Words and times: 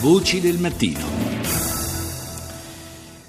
Voci 0.00 0.40
del 0.40 0.56
mattino. 0.58 1.04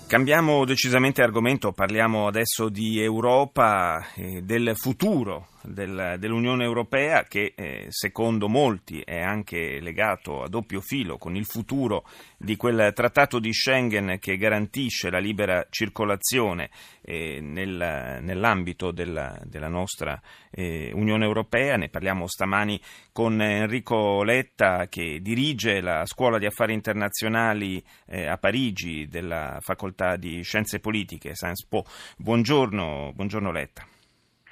Cambiamo 0.08 0.64
decisamente 0.64 1.22
argomento, 1.22 1.74
parliamo 1.74 2.28
adesso 2.28 2.70
di 2.70 3.02
Europa, 3.02 4.14
e 4.16 4.42
del 4.42 4.72
futuro 4.76 5.51
del, 5.64 6.16
dell'Unione 6.18 6.64
Europea 6.64 7.24
che 7.24 7.54
eh, 7.56 7.86
secondo 7.90 8.48
molti 8.48 9.02
è 9.02 9.22
anche 9.22 9.80
legato 9.80 10.44
a 10.44 10.48
doppio 10.48 10.82
filo 10.82 11.18
con 11.18 11.36
il 11.36 11.46
futuro 11.46 12.06
di 12.38 12.56
quel 12.56 12.92
trattato 12.94 13.40
di 13.40 13.54
Schengen 13.54 14.18
che 14.20 14.38
garantisce 14.38 15.10
la 15.10 15.20
libera 15.20 15.66
circolazione 15.70 16.70
eh, 17.02 17.40
nel, 17.42 18.20
nell'ambito 18.22 18.92
della, 18.92 19.40
della 19.44 19.68
nostra 19.68 20.20
eh, 20.52 20.92
Unione 20.94 21.26
Europea. 21.26 21.76
Ne 21.76 21.90
parliamo 21.90 22.28
stamani 22.28 22.80
con 23.12 23.42
Enrico 23.42 24.24
Letta 24.24 24.88
che 24.88 25.20
dirige 25.22 25.82
la 25.82 26.06
Scuola 26.06 26.38
di 26.38 26.46
Affari 26.46 26.74
Internazionali 26.74 27.84
eh, 28.08 28.28
a 28.28 28.38
Parigi 28.38 29.08
della 29.08 29.58
Facoltà 29.62 30.16
di 30.16 30.42
Scienze 30.44 30.80
Politiche, 30.80 31.36
Sciences 31.36 31.68
Po. 31.68 31.86
Buongiorno, 32.18 33.12
buongiorno 33.14 33.52
Letta. 33.52 33.86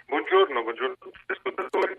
Buongiorno, 0.07 0.63
buongiorno 0.63 0.93
a 0.93 0.98
tutti 0.99 1.20
gli 1.27 1.31
ascoltatori. 1.31 1.98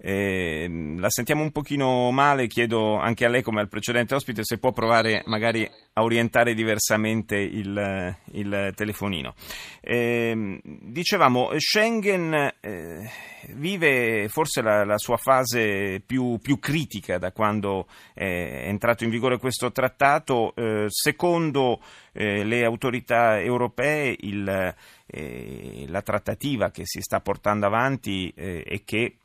Eh, 0.00 0.94
la 0.96 1.10
sentiamo 1.10 1.42
un 1.42 1.50
pochino 1.50 2.10
male, 2.12 2.46
chiedo 2.46 2.96
anche 2.96 3.24
a 3.24 3.28
lei 3.28 3.42
come 3.42 3.60
al 3.60 3.68
precedente 3.68 4.14
ospite 4.14 4.44
se 4.44 4.58
può 4.58 4.70
provare 4.70 5.24
magari 5.26 5.68
a 5.94 6.02
orientare 6.02 6.54
diversamente 6.54 7.36
il, 7.36 8.16
il 8.32 8.72
telefonino. 8.76 9.34
Eh, 9.80 10.60
dicevamo, 10.62 11.50
Schengen 11.56 12.32
eh, 12.60 13.10
vive 13.54 14.28
forse 14.28 14.62
la, 14.62 14.84
la 14.84 14.98
sua 14.98 15.16
fase 15.16 16.00
più, 16.04 16.38
più, 16.40 16.60
critica 16.60 17.18
da 17.18 17.32
quando 17.32 17.88
è 18.14 18.66
entrato 18.66 19.02
in 19.02 19.10
vigore 19.10 19.38
questo 19.38 19.72
trattato. 19.72 20.54
Eh, 20.54 20.86
secondo 20.88 21.80
eh, 22.12 22.44
le 22.44 22.64
autorità 22.64 23.40
europee 23.40 24.14
il, 24.20 24.74
eh, 25.06 25.84
la 25.88 26.02
trattativa 26.02 26.70
che 26.70 26.82
si 26.84 27.00
sta 27.00 27.20
portando 27.20 27.66
avanti 27.66 28.32
e 28.36 28.82
che 28.84 29.16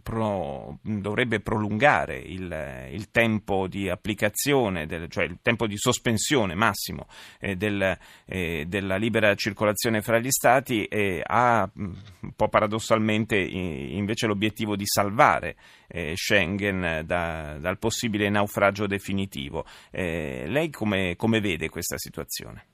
Pro, 0.00 0.78
dovrebbe 0.80 1.40
prolungare 1.40 2.18
il, 2.18 2.88
il, 2.92 3.10
tempo 3.10 3.66
di 3.66 3.88
applicazione, 3.88 4.86
del, 4.86 5.08
cioè 5.10 5.24
il 5.24 5.38
tempo 5.42 5.66
di 5.66 5.76
sospensione 5.76 6.54
massimo 6.54 7.08
eh, 7.40 7.56
del, 7.56 7.98
eh, 8.26 8.64
della 8.68 8.94
libera 8.94 9.34
circolazione 9.34 10.02
fra 10.02 10.20
gli 10.20 10.30
Stati 10.30 10.84
e 10.84 11.20
ha 11.24 11.68
un 11.74 12.32
po' 12.36 12.48
paradossalmente 12.48 13.36
invece 13.36 14.28
l'obiettivo 14.28 14.76
di 14.76 14.86
salvare 14.86 15.56
eh, 15.88 16.12
Schengen 16.14 17.02
da, 17.04 17.58
dal 17.58 17.78
possibile 17.78 18.28
naufragio 18.28 18.86
definitivo. 18.86 19.66
Eh, 19.90 20.44
lei 20.46 20.70
come, 20.70 21.16
come 21.16 21.40
vede 21.40 21.68
questa 21.68 21.98
situazione? 21.98 22.66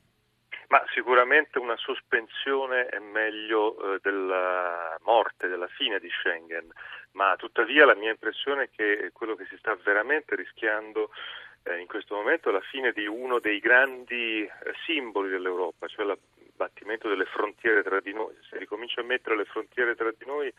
Ma 0.72 0.82
sicuramente 0.94 1.58
una 1.58 1.76
sospensione 1.76 2.86
è 2.86 2.98
meglio 2.98 3.76
eh, 3.76 3.98
della 4.00 4.96
morte, 5.02 5.46
della 5.46 5.66
fine 5.66 5.98
di 5.98 6.08
Schengen, 6.08 6.66
ma 7.10 7.36
tuttavia 7.36 7.84
la 7.84 7.94
mia 7.94 8.08
impressione 8.08 8.62
è 8.62 8.70
che 8.74 9.10
quello 9.12 9.34
che 9.34 9.44
si 9.50 9.56
sta 9.58 9.76
veramente 9.84 10.34
rischiando 10.34 11.10
eh, 11.64 11.78
in 11.78 11.86
questo 11.86 12.14
momento 12.14 12.48
è 12.48 12.52
la 12.52 12.62
fine 12.62 12.92
di 12.92 13.06
uno 13.06 13.38
dei 13.38 13.58
grandi 13.58 14.44
eh, 14.44 14.50
simboli 14.86 15.28
dell'Europa, 15.28 15.86
cioè 15.88 16.06
l'abbattimento 16.56 17.08
delle 17.08 17.24
frontiere 17.24 17.82
tra 17.82 18.00
di 18.00 18.12
noi. 18.12 18.34
Se 18.48 18.58
ricomincia 18.58 19.00
a 19.00 19.04
mettere 19.04 19.36
le 19.36 19.44
frontiere 19.44 19.94
tra 19.94 20.10
di 20.10 20.24
noi 20.26 20.52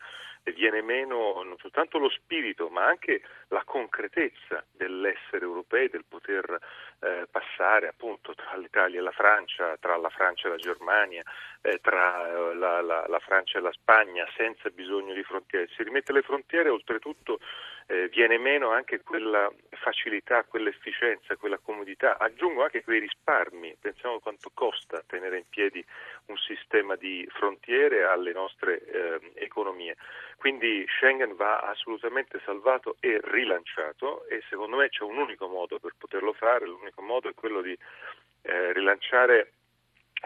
viene 0.54 0.82
meno 0.82 1.42
non 1.42 1.56
soltanto 1.58 1.98
lo 1.98 2.10
spirito, 2.10 2.68
ma 2.68 2.84
anche 2.84 3.22
la 3.48 3.62
concretezza 3.64 4.64
dell'essere 4.72 5.44
europei, 5.44 5.88
del 5.88 6.04
poter 6.06 6.58
eh, 7.00 7.26
passare 7.30 7.88
appunto 7.88 8.34
tra 8.34 8.56
l'Italia 8.56 9.00
e 9.00 9.02
la 9.02 9.10
Francia, 9.12 9.76
tra 9.78 9.96
la 9.96 10.10
Francia 10.10 10.48
e 10.48 10.50
la 10.50 10.56
Germania, 10.56 11.22
eh, 11.62 11.78
tra 11.80 12.28
eh, 12.28 12.54
la, 12.54 12.82
la, 12.82 13.06
la, 13.08 13.18
Francia 13.20 13.58
e 13.58 13.62
la 13.62 13.72
Spagna, 13.72 14.26
senza 14.36 14.68
bisogno 14.70 15.14
di 15.14 15.22
frontiere. 15.22 15.68
Si 15.74 15.82
rimette 15.82 16.12
le 16.12 16.22
frontiere, 16.22 16.68
oltretutto 16.68 17.40
eh, 17.86 18.08
viene 18.08 18.38
meno 18.38 18.70
anche 18.70 19.02
quella 19.02 19.50
facilità, 19.70 20.44
quell'efficienza, 20.44 21.36
quella 21.36 21.58
comodità. 21.84 22.16
Aggiungo 22.18 22.62
anche 22.62 22.82
quei 22.82 22.98
risparmi. 22.98 23.76
Pensiamo 23.78 24.18
quanto 24.18 24.50
costa 24.54 25.02
tenere 25.06 25.36
in 25.36 25.44
piedi 25.48 25.84
un 26.26 26.36
sistema 26.38 26.96
di 26.96 27.28
frontiere 27.30 28.04
alle 28.04 28.32
nostre 28.32 28.80
eh, 28.80 29.20
economie. 29.34 29.96
Quindi 30.38 30.84
Schengen 30.88 31.36
va 31.36 31.60
assolutamente 31.60 32.40
salvato 32.44 32.96
e 33.00 33.20
rilanciato 33.22 34.26
e 34.26 34.42
secondo 34.48 34.76
me 34.76 34.88
c'è 34.88 35.04
un 35.04 35.18
unico 35.18 35.46
modo 35.46 35.78
per 35.78 35.92
poterlo 35.98 36.32
fare, 36.32 36.66
l'unico 36.66 37.02
modo 37.02 37.28
è 37.28 37.34
quello 37.34 37.60
di 37.60 37.76
eh, 38.42 38.72
rilanciare 38.72 39.52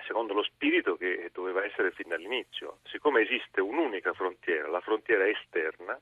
secondo 0.06 0.32
lo 0.32 0.44
spirito 0.44 0.96
che 0.96 1.30
doveva 1.32 1.64
essere 1.64 1.90
fin 1.90 2.08
dall'inizio. 2.08 2.78
Siccome 2.84 3.22
esiste 3.22 3.60
un'unica 3.60 4.12
frontiera, 4.12 4.68
la 4.68 4.80
frontiera 4.80 5.26
esterna, 5.26 5.98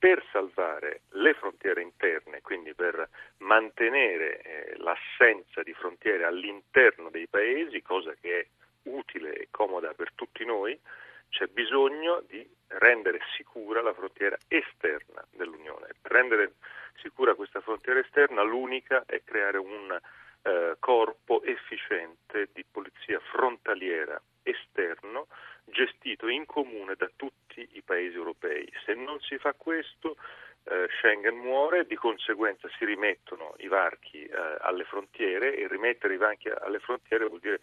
per 0.00 0.24
salvare 0.32 1.02
le 1.10 1.34
frontiere 1.34 1.82
interne, 1.82 2.40
quindi 2.40 2.74
per 2.74 3.06
mantenere 3.40 4.40
eh, 4.40 4.76
l'assenza 4.78 5.62
di 5.62 5.74
frontiere 5.74 6.24
all'interno 6.24 7.10
dei 7.10 7.26
paesi, 7.26 7.82
cosa 7.82 8.14
che 8.18 8.40
è 8.40 8.46
utile 8.84 9.34
e 9.34 9.48
comoda 9.50 9.92
per 9.92 10.12
tutti 10.14 10.42
noi, 10.46 10.80
c'è 11.28 11.46
bisogno 11.48 12.22
di 12.26 12.48
rendere 12.68 13.20
sicura 13.36 13.82
la 13.82 13.92
frontiera 13.92 14.38
esterna 14.48 15.22
dell'Unione. 15.32 15.88
Per 16.00 16.10
rendere 16.10 16.54
sicura 17.02 17.34
questa 17.34 17.60
frontiera 17.60 18.00
esterna 18.00 18.40
l'unica 18.40 19.04
è 19.04 19.22
creare 19.22 19.58
un 19.58 20.00
eh, 20.42 20.76
corpo 20.78 21.42
efficiente 21.42 22.48
di 22.54 22.64
polizia 22.64 23.20
frontaliera 23.30 24.18
esterno 24.42 25.26
gestito 25.80 26.28
in 26.28 26.44
comune 26.44 26.94
da 26.96 27.10
tutti 27.16 27.66
i 27.72 27.82
paesi 27.82 28.16
europei. 28.16 28.70
Se 28.84 28.92
non 28.92 29.18
si 29.20 29.38
fa 29.38 29.54
questo 29.54 30.16
eh, 30.64 30.86
Schengen 30.98 31.36
muore, 31.36 31.86
di 31.86 31.96
conseguenza 31.96 32.68
si 32.76 32.84
rimettono 32.84 33.54
i 33.58 33.68
varchi 33.68 34.24
eh, 34.24 34.30
alle 34.60 34.84
frontiere 34.84 35.56
e 35.56 35.66
rimettere 35.68 36.14
i 36.14 36.18
varchi 36.18 36.50
alle 36.50 36.80
frontiere 36.80 37.24
vuol 37.26 37.40
dire 37.40 37.60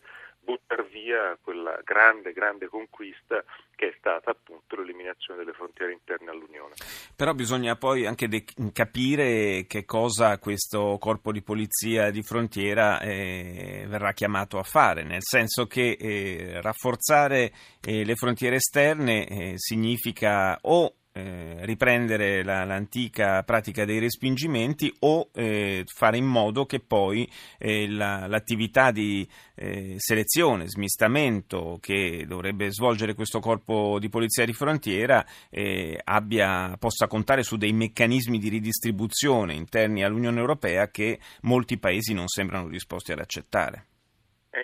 buttare 0.47 0.87
via 0.89 1.37
quella 1.41 1.77
grande, 1.83 2.31
grande 2.31 2.67
conquista 2.67 3.43
che 3.75 3.89
è 3.89 3.95
stata 3.97 4.31
appunto 4.31 4.77
l'eliminazione 4.77 5.39
delle 5.39 5.51
frontiere 5.51 5.91
interne 5.91 6.31
all'Unione. 6.31 6.75
Però 7.15 7.33
bisogna 7.33 7.75
poi 7.75 8.05
anche 8.05 8.29
de- 8.29 8.45
capire 8.71 9.65
che 9.67 9.83
cosa 9.83 10.39
questo 10.39 10.97
corpo 10.99 11.33
di 11.33 11.41
polizia 11.41 12.09
di 12.09 12.23
frontiera 12.23 12.99
eh, 13.01 13.85
verrà 13.87 14.13
chiamato 14.13 14.57
a 14.57 14.63
fare, 14.63 15.03
nel 15.03 15.21
senso 15.21 15.67
che 15.67 15.97
eh, 15.99 16.61
rafforzare 16.61 17.51
eh, 17.81 18.05
le 18.05 18.15
frontiere 18.15 18.55
esterne 18.55 19.27
eh, 19.27 19.53
significa 19.57 20.57
o 20.61 20.93
eh, 21.17 21.65
riprendere 21.65 22.43
la, 22.43 22.63
l'antica 22.63 23.41
pratica 23.41 23.85
dei 23.85 23.97
respingimenti 23.99 24.95
o 24.99 25.29
eh, 25.33 25.83
fare 25.87 26.17
in 26.17 26.25
modo 26.25 26.65
che 26.65 26.79
poi 26.79 27.27
eh, 27.57 27.89
la, 27.89 28.27
l'attività 28.27 28.91
di 28.91 29.27
eh, 29.55 29.95
selezione, 29.97 30.67
smistamento 30.67 31.79
che 31.81 32.25
dovrebbe 32.27 32.71
svolgere 32.71 33.15
questo 33.15 33.39
corpo 33.39 33.97
di 33.99 34.09
polizia 34.09 34.45
di 34.45 34.53
frontiera 34.53 35.25
eh, 35.49 35.99
abbia, 36.03 36.75
possa 36.77 37.07
contare 37.07 37.41
su 37.41 37.57
dei 37.57 37.73
meccanismi 37.73 38.37
di 38.37 38.49
ridistribuzione 38.49 39.53
interni 39.53 40.03
all'Unione 40.03 40.39
Europea 40.39 40.89
che 40.89 41.19
molti 41.41 41.79
paesi 41.79 42.13
non 42.13 42.27
sembrano 42.27 42.69
disposti 42.69 43.11
ad 43.11 43.19
accettare. 43.19 43.85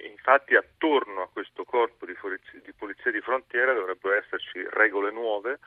infatti 0.04 0.56
attorno 0.56 1.24
a 1.24 1.30
questo 1.32 1.64
corpo 1.64 2.06
di 2.06 2.14
polizia, 2.14 2.60
di 2.64 2.74
polizia 2.74 3.12
di 3.12 3.22
frontiera 3.22 3.74
dovrebbero 3.74 4.16
esserci 4.16 4.64
regole 4.70 5.12
nuove 5.12 5.60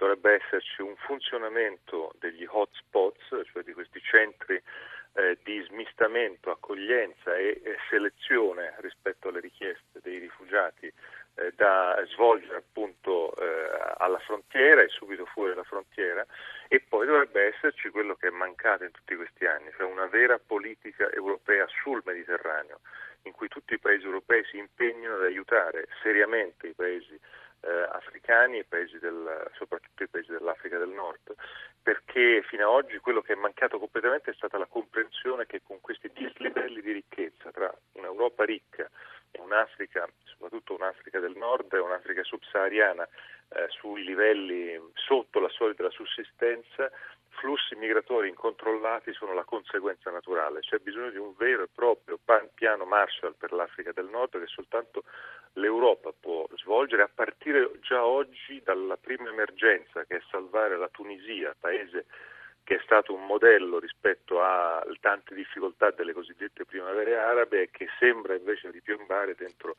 dovrebbe 0.00 0.40
esserci 0.42 0.80
un 0.80 0.96
funzionamento 0.96 2.12
degli 2.18 2.46
hotspots, 2.48 3.42
cioè 3.52 3.62
di 3.62 3.74
questi 3.74 4.00
centri 4.00 4.60
eh, 5.12 5.38
di 5.44 5.62
smistamento, 5.68 6.50
accoglienza 6.50 7.36
e, 7.36 7.60
e, 7.62 7.76
selezione 7.90 8.74
rispetto 8.78 9.28
alle 9.28 9.40
richieste 9.40 10.00
dei 10.02 10.18
rifugiati 10.18 10.86
eh, 10.86 11.52
da 11.54 12.02
svolgere 12.12 12.56
appunto 12.56 13.34
eh, 13.36 13.94
alla 13.98 14.18
frontiera 14.20 14.80
e 14.80 14.88
subito 14.88 15.26
fuori 15.26 15.50
dalla 15.50 15.64
frontiera 15.64 16.26
e 16.72 16.78
poi 16.78 17.04
dovrebbe 17.04 17.48
esserci 17.48 17.88
quello 17.88 18.14
che 18.14 18.28
è 18.28 18.30
mancato 18.30 18.84
in 18.84 18.92
tutti 18.92 19.16
questi 19.16 19.44
anni, 19.44 19.72
cioè 19.76 19.90
una 19.90 20.06
vera 20.06 20.38
politica 20.38 21.10
europea 21.10 21.66
sul 21.82 22.00
Mediterraneo 22.04 22.78
in 23.22 23.32
cui 23.32 23.48
tutti 23.48 23.74
i 23.74 23.80
paesi 23.80 24.04
europei 24.04 24.44
si 24.44 24.56
impegnano 24.56 25.16
ad 25.16 25.22
aiutare 25.22 25.88
seriamente 26.00 26.68
i 26.68 26.74
paesi 26.74 27.18
eh, 27.62 27.88
africani 27.90 28.58
e 28.58 28.66
paesi 28.68 29.00
del, 29.00 29.50
soprattutto 29.54 30.04
i 30.04 30.08
paesi 30.08 30.30
dell'Africa 30.30 30.78
del 30.78 30.90
Nord, 30.90 31.34
perché 31.82 32.44
fino 32.46 32.62
ad 32.62 32.84
oggi 32.84 32.98
quello 32.98 33.20
che 33.20 33.32
è 33.32 33.36
mancato 33.36 33.80
completamente 33.80 34.30
è 34.30 34.34
stata 34.34 34.56
la 34.56 34.66
comprensione 34.66 35.46
che 35.46 35.62
con 35.64 35.80
questi 35.80 36.08
dislivelli 36.14 36.80
di 36.82 36.92
ricchezza 36.92 37.50
tra 37.50 37.74
un'Europa 37.94 38.44
ricca 38.44 38.88
un'Africa, 39.38 40.08
soprattutto 40.24 40.74
un'Africa 40.74 41.20
del 41.20 41.36
Nord 41.36 41.72
un'Africa 41.72 42.22
subsahariana, 42.22 43.08
eh, 43.48 43.66
sui 43.68 44.04
livelli 44.04 44.78
sotto 44.94 45.40
la 45.40 45.48
soglia 45.48 45.74
della 45.74 45.90
sussistenza, 45.90 46.90
flussi 47.40 47.74
migratori 47.74 48.28
incontrollati 48.28 49.12
sono 49.12 49.32
la 49.32 49.44
conseguenza 49.44 50.10
naturale, 50.10 50.60
c'è 50.60 50.78
bisogno 50.78 51.10
di 51.10 51.16
un 51.16 51.34
vero 51.36 51.62
e 51.62 51.68
proprio 51.72 52.18
piano 52.54 52.84
Marshall 52.84 53.34
per 53.36 53.52
l'Africa 53.52 53.92
del 53.92 54.08
Nord 54.08 54.38
che 54.38 54.46
soltanto 54.46 55.04
l'Europa 55.54 56.12
può 56.18 56.46
svolgere 56.56 57.02
a 57.02 57.10
partire 57.12 57.70
già 57.80 58.04
oggi 58.04 58.60
dalla 58.62 58.96
prima 58.96 59.30
emergenza 59.30 60.04
che 60.04 60.16
è 60.16 60.22
salvare 60.30 60.76
la 60.76 60.88
Tunisia, 60.88 61.56
paese 61.58 62.06
che 62.70 62.76
è 62.76 62.82
stato 62.84 63.12
un 63.12 63.26
modello 63.26 63.80
rispetto 63.80 64.40
a 64.40 64.80
tante 65.00 65.34
difficoltà 65.34 65.90
delle 65.90 66.12
cosiddette 66.12 66.64
primavere 66.64 67.18
arabe 67.18 67.62
e 67.62 67.70
che 67.72 67.88
sembra 67.98 68.36
invece 68.36 68.70
ripiombare 68.70 69.34
dentro 69.34 69.74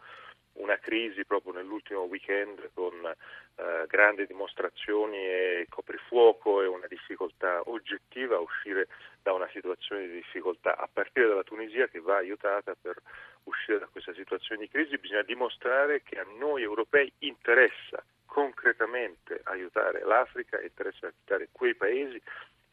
una 0.56 0.76
crisi 0.78 1.24
proprio 1.24 1.54
nell'ultimo 1.54 2.02
weekend 2.02 2.72
con 2.74 2.94
eh, 3.06 3.86
grandi 3.88 4.28
dimostrazioni 4.28 5.16
e 5.16 5.68
coprifuoco 5.70 6.62
e 6.62 6.68
una 6.68 6.88
difficoltà 6.88 7.62
oggettiva 7.64 8.36
a 8.36 8.40
uscire 8.40 8.90
da 9.24 9.32
una 9.32 9.48
situazione 9.54 10.08
di 10.08 10.16
difficoltà. 10.16 10.76
A 10.76 10.90
partire 10.92 11.30
dalla 11.30 11.44
Tunisia 11.44 11.88
che 11.88 12.02
va 12.02 12.18
aiutata 12.18 12.76
per 12.76 12.98
uscire 13.44 13.80
da 13.80 13.88
questa 13.88 14.14
situazione 14.14 14.60
di 14.60 14.68
crisi 14.68 14.98
bisogna 14.98 15.22
dimostrare 15.22 16.04
che 16.04 16.20
a 16.20 16.26
noi 16.38 16.64
europei 16.64 17.10
interessa 17.20 18.04
concretamente 18.26 19.40
aiutare 19.44 20.04
l'Africa, 20.04 20.60
interessa 20.62 21.06
aiutare 21.06 21.48
quei 21.54 21.74
paesi 21.74 22.22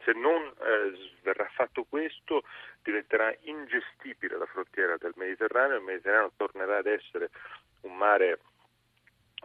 se 0.09 0.13
non 0.15 0.43
eh, 0.43 1.13
verrà 1.23 1.47
fatto 1.53 1.85
questo 1.85 2.45
diventerà 2.83 3.35
ingestibile 3.43 4.39
la 4.39 4.47
frontiera 4.47 4.97
del 4.97 5.13
Mediterraneo, 5.17 5.77
il 5.77 5.83
Mediterraneo 5.83 6.33
tornerà 6.35 6.79
ad 6.79 6.87
essere 6.87 7.29
un 7.83 7.95
mare 7.95 8.41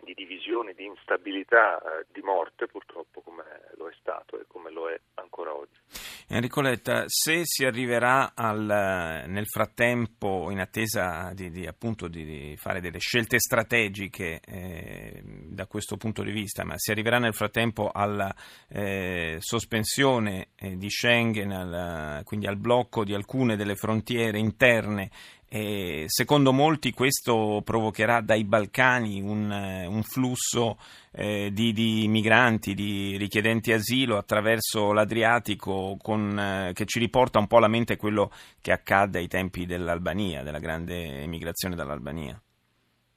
di 0.03 0.13
divisione, 0.13 0.73
di 0.73 0.85
instabilità, 0.85 1.79
eh, 1.79 2.05
di 2.13 2.21
morte 2.21 2.67
purtroppo 2.67 3.19
come 3.21 3.43
lo 3.75 3.89
è 3.89 3.93
stato 3.99 4.39
e 4.39 4.45
come 4.47 4.71
lo 4.71 4.89
è 4.89 4.97
ancora 5.15 5.53
oggi. 5.53 6.02
Enrico 6.27 6.61
Letta, 6.61 7.03
se 7.07 7.41
si 7.43 7.65
arriverà 7.65 8.33
al, 8.33 9.25
nel 9.27 9.47
frattempo, 9.47 10.49
in 10.51 10.59
attesa 10.59 11.31
di, 11.33 11.51
di, 11.51 11.65
appunto, 11.65 12.07
di 12.07 12.55
fare 12.57 12.81
delle 12.81 12.99
scelte 12.99 13.39
strategiche 13.39 14.39
eh, 14.43 15.21
da 15.23 15.65
questo 15.67 15.97
punto 15.97 16.23
di 16.23 16.31
vista, 16.31 16.63
ma 16.63 16.75
si 16.77 16.91
arriverà 16.91 17.19
nel 17.19 17.33
frattempo 17.33 17.91
alla 17.91 18.33
eh, 18.69 19.37
sospensione 19.39 20.49
eh, 20.55 20.77
di 20.77 20.89
Schengen, 20.89 21.51
al, 21.51 22.23
quindi 22.23 22.47
al 22.47 22.57
blocco 22.57 23.03
di 23.03 23.13
alcune 23.13 23.55
delle 23.55 23.75
frontiere 23.75 24.39
interne 24.39 25.09
e 25.55 26.05
secondo 26.07 26.51
molti 26.51 26.93
questo 26.93 27.61
provocherà 27.63 28.21
dai 28.21 28.43
Balcani 28.43 29.21
un, 29.21 29.51
un 29.51 30.01
flusso 30.01 30.79
eh, 31.11 31.51
di, 31.53 31.73
di, 31.73 32.07
migranti, 32.07 32.73
di 32.73 33.17
richiedenti 33.17 33.71
asilo 33.71 34.17
attraverso 34.17 34.93
l'Adriatico 34.93 35.95
con, 36.01 36.39
eh, 36.39 36.71
che 36.73 36.85
ci 36.85 36.97
riporta 36.97 37.37
un 37.37 37.45
po' 37.45 37.57
alla 37.57 37.67
mente 37.67 37.97
quello 37.97 38.31
che 38.63 38.71
accadde 38.71 39.19
ai 39.19 39.27
tempi 39.27 39.67
dell'Albania, 39.67 40.41
della 40.41 40.57
grande 40.57 41.21
emigrazione 41.21 41.75
dall'Albania. 41.75 42.35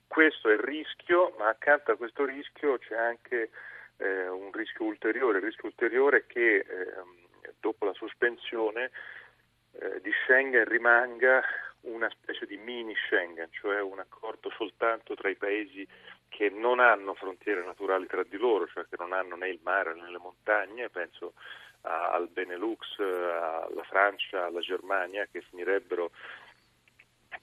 Questo 0.06 0.50
è 0.50 0.52
il 0.52 0.58
rischio, 0.58 1.34
ma 1.38 1.48
accanto 1.48 1.92
a 1.92 1.96
questo 1.96 2.26
rischio 2.26 2.76
c'è 2.76 2.98
anche 2.98 3.48
eh, 3.96 4.28
un 4.28 4.52
rischio 4.52 4.84
ulteriore, 4.84 5.38
il 5.38 5.44
rischio 5.44 5.68
ulteriore 5.68 6.26
che 6.26 6.56
ehm, 6.56 7.50
dopo 7.60 7.86
la 7.86 7.94
sospensione 7.94 8.90
eh, 9.80 10.00
di 10.02 10.10
Schengen 10.26 10.66
rimanga 10.66 11.42
una 11.86 12.08
specie 12.10 12.46
di 12.46 12.56
mini 12.56 12.94
Schengen, 12.94 13.48
cioè 13.50 13.80
un 13.80 13.98
accordo 13.98 14.50
soltanto 14.50 15.14
tra 15.14 15.28
i 15.28 15.36
paesi 15.36 15.86
che 16.28 16.50
non 16.50 16.80
hanno 16.80 17.14
frontiere 17.14 17.64
naturali 17.64 18.06
tra 18.06 18.22
di 18.22 18.36
loro, 18.36 18.66
cioè 18.66 18.86
che 18.88 18.96
non 18.98 19.12
hanno 19.12 19.36
né 19.36 19.48
il 19.48 19.60
mare 19.62 19.94
né 19.94 20.10
le 20.10 20.18
montagne, 20.18 20.90
penso 20.90 21.34
al 21.82 22.28
Benelux, 22.28 22.98
alla 22.98 23.84
Francia, 23.84 24.46
alla 24.46 24.60
Germania, 24.60 25.28
che 25.30 25.40
finirebbero 25.40 26.10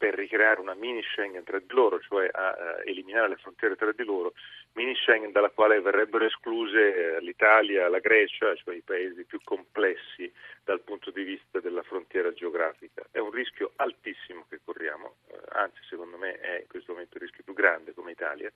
per 0.03 0.15
ricreare 0.15 0.59
una 0.59 0.73
mini 0.73 1.01
Schengen 1.01 1.45
tra 1.45 1.59
di 1.59 1.65
loro, 1.69 1.97
cioè 2.01 2.29
a, 2.29 2.81
eliminare 2.83 3.29
le 3.29 3.35
frontiere 3.37 3.77
tra 3.77 3.93
di 3.93 4.03
loro, 4.03 4.33
mini 4.73 4.93
Schengen 4.95 5.31
dalla 5.31 5.49
quale 5.49 5.79
verrebbero 5.79 6.25
escluse 6.25 7.15
eh, 7.15 7.21
l'Italia, 7.21 7.87
la 7.87 7.99
Grecia, 7.99 8.53
cioè 8.55 8.75
i 8.75 8.81
paesi 8.81 9.23
più 9.23 9.39
complessi 9.45 10.29
dal 10.61 10.81
punto 10.81 11.09
di 11.09 11.23
vista 11.23 11.61
della 11.61 11.83
frontiera 11.83 12.33
geografica. 12.33 13.01
È 13.11 13.19
un 13.19 13.31
rischio 13.31 13.71
altissimo 13.77 14.45
che 14.49 14.59
corriamo, 14.61 15.15
eh, 15.29 15.39
anzi 15.53 15.79
secondo 15.87 16.17
me 16.17 16.37
è 16.37 16.59
in 16.59 16.67
questo 16.67 16.91
momento 16.91 17.15
il 17.15 17.21
rischio 17.21 17.43
più 17.45 17.53
grande 17.53 17.93
come 17.93 18.11
Italia 18.11 18.51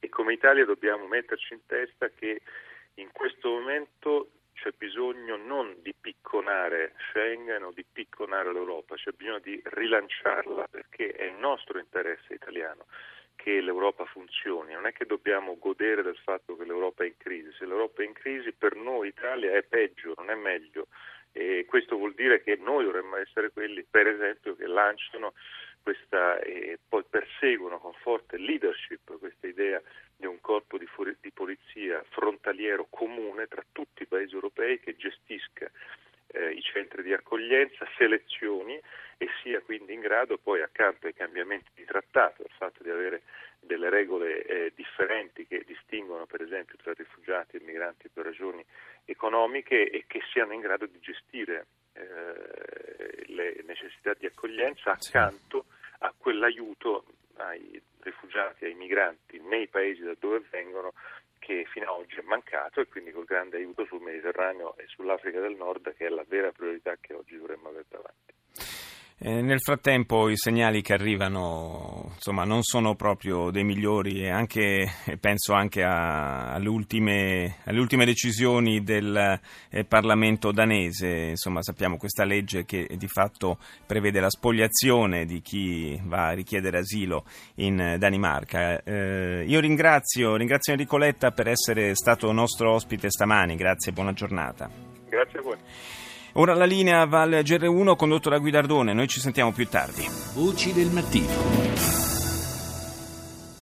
e 0.00 0.08
come 0.08 0.32
Italia 0.32 0.64
dobbiamo 0.64 1.06
metterci 1.06 1.52
in 1.52 1.60
testa 1.66 2.08
che 2.08 2.40
in 2.94 3.12
questo 3.12 3.50
momento 3.50 4.30
c'è 4.56 4.72
bisogno 4.76 5.36
non 5.36 5.76
di 5.82 5.94
picconare 5.98 6.94
Schengen 7.10 7.62
o 7.62 7.72
di 7.72 7.84
picconare 7.90 8.52
l'Europa, 8.52 8.96
c'è 8.96 9.12
bisogno 9.12 9.38
di 9.38 9.60
rilanciarla 9.62 10.66
perché 10.68 11.12
è 11.12 11.24
il 11.24 11.36
nostro 11.36 11.78
interesse 11.78 12.34
italiano 12.34 12.86
che 13.36 13.60
l'Europa 13.60 14.04
funzioni, 14.06 14.72
non 14.72 14.86
è 14.86 14.92
che 14.92 15.04
dobbiamo 15.04 15.58
godere 15.58 16.02
del 16.02 16.16
fatto 16.16 16.56
che 16.56 16.64
l'Europa 16.64 17.04
è 17.04 17.06
in 17.06 17.16
crisi, 17.16 17.52
se 17.52 17.66
l'Europa 17.66 18.02
è 18.02 18.06
in 18.06 18.14
crisi 18.14 18.52
per 18.52 18.74
noi 18.74 19.08
Italia 19.08 19.52
è 19.52 19.62
peggio, 19.62 20.14
non 20.16 20.30
è 20.30 20.34
meglio. 20.34 20.88
E 21.32 21.66
questo 21.68 21.96
vuol 21.96 22.14
dire 22.14 22.42
che 22.42 22.56
noi 22.56 22.84
dovremmo 22.84 23.16
essere 23.16 23.50
quelli 23.52 23.84
per 23.88 24.06
esempio 24.06 24.56
che 24.56 24.66
lanciano 24.66 25.34
questa 25.86 26.40
e 26.40 26.80
poi 26.88 27.04
perseguono 27.08 27.78
con 27.78 27.92
forte 28.00 28.38
leadership 28.38 29.18
questa 29.20 29.46
idea 29.46 29.80
di 30.16 30.26
un 30.26 30.40
corpo 30.40 30.78
di, 30.78 30.86
fu- 30.86 31.04
di 31.20 31.30
polizia 31.30 32.02
frontaliero 32.08 32.88
comune 32.90 33.46
tra 33.46 33.64
tutti 33.70 34.02
i 34.02 34.06
paesi 34.06 34.34
europei 34.34 34.80
che 34.80 34.96
gestisca 34.96 35.70
eh, 36.32 36.50
i 36.50 36.60
centri 36.60 37.04
di 37.04 37.12
accoglienza, 37.12 37.86
selezioni 37.96 38.80
e 39.16 39.28
sia 39.44 39.60
quindi 39.60 39.92
in 39.92 40.00
grado 40.00 40.38
poi 40.38 40.60
accanto 40.60 41.06
ai 41.06 41.14
cambiamenti 41.14 41.70
di 41.72 41.84
trattato, 41.84 42.42
al 42.42 42.50
fatto 42.58 42.82
di 42.82 42.90
avere 42.90 43.22
delle 43.60 43.88
regole 43.88 44.42
eh, 44.42 44.72
differenti 44.74 45.46
che 45.46 45.62
distinguono 45.64 46.26
per 46.26 46.42
esempio 46.42 46.76
tra 46.82 46.94
rifugiati 46.94 47.58
e 47.58 47.60
migranti 47.60 48.08
per 48.08 48.24
ragioni 48.24 48.64
economiche 49.04 49.88
e 49.88 50.02
che 50.08 50.20
siano 50.32 50.52
in 50.52 50.60
grado 50.62 50.86
di 50.86 50.98
gestire 50.98 51.66
eh, 51.92 53.24
le 53.26 53.62
necessità 53.64 54.14
di 54.14 54.26
accoglienza 54.26 54.90
accanto 54.90 55.66
quell'aiuto 56.26 57.04
ai 57.36 57.80
rifugiati, 58.00 58.64
ai 58.64 58.74
migranti 58.74 59.38
nei 59.42 59.68
paesi 59.68 60.02
da 60.02 60.16
dove 60.18 60.42
vengono 60.50 60.92
che 61.38 61.64
fino 61.70 61.88
ad 61.88 62.00
oggi 62.00 62.16
è 62.16 62.22
mancato 62.22 62.80
e 62.80 62.88
quindi 62.88 63.12
col 63.12 63.24
grande 63.24 63.58
aiuto 63.58 63.84
sul 63.84 64.00
Mediterraneo 64.00 64.76
e 64.76 64.86
sull'Africa 64.88 65.38
del 65.38 65.54
Nord 65.54 65.94
che 65.94 66.06
è 66.06 66.08
la 66.08 66.24
vera 66.26 66.50
priorità 66.50 66.96
che 67.00 67.14
oggi 67.14 67.36
dovremmo 67.36 67.68
avere 67.68 67.84
davanti. 67.88 68.25
Eh, 69.18 69.40
nel 69.40 69.62
frattempo 69.62 70.28
i 70.28 70.36
segnali 70.36 70.82
che 70.82 70.92
arrivano 70.92 72.10
insomma, 72.16 72.44
non 72.44 72.62
sono 72.62 72.94
proprio 72.96 73.50
dei 73.50 73.64
migliori 73.64 74.20
e 74.20 74.28
anche, 74.28 74.86
penso 75.20 75.54
anche 75.54 75.82
a, 75.82 76.52
alle, 76.52 76.68
ultime, 76.68 77.56
alle, 77.64 77.80
ultime, 77.80 78.04
decisioni 78.04 78.82
del 78.82 79.40
eh, 79.70 79.84
Parlamento 79.84 80.52
danese. 80.52 81.08
Insomma, 81.30 81.62
sappiamo 81.62 81.96
questa 81.96 82.24
legge 82.24 82.66
che 82.66 82.90
di 82.98 83.08
fatto 83.08 83.58
prevede 83.86 84.20
la 84.20 84.28
spogliazione 84.28 85.24
di 85.24 85.40
chi 85.40 85.98
va 86.04 86.26
a 86.26 86.34
richiedere 86.34 86.80
asilo 86.80 87.24
in 87.54 87.96
Danimarca. 87.98 88.82
Eh, 88.82 89.44
io 89.46 89.60
ringrazio, 89.60 90.36
ringrazio 90.36 90.74
Enrico 90.74 90.98
Letta 90.98 91.30
per 91.30 91.48
essere 91.48 91.94
stato 91.94 92.30
nostro 92.32 92.74
ospite 92.74 93.08
stamani. 93.08 93.56
Grazie 93.56 93.92
e 93.92 93.94
buona 93.94 94.12
giornata. 94.12 94.95
Ora 96.38 96.54
la 96.54 96.66
linea 96.66 97.06
va 97.06 97.22
al 97.22 97.30
GR1 97.30 97.96
condotto 97.96 98.28
da 98.28 98.36
Guidardone, 98.36 98.92
noi 98.92 99.08
ci 99.08 99.20
sentiamo 99.20 99.52
più 99.52 99.66
tardi. 99.68 100.06
Voci 100.34 100.74
del 100.74 100.88
mattino. 100.88 102.05